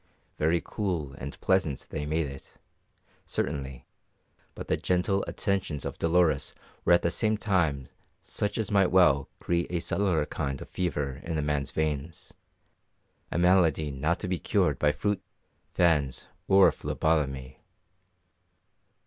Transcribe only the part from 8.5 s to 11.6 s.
as might well create a subtler kind of fever in a